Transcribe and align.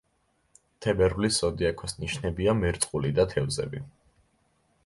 თებერვლის 0.85 1.37
ზოდიაქოს 1.43 1.95
ნიშნებია 2.05 2.57
მერწყული 2.65 3.15
და 3.21 3.27
თევზები. 3.35 3.87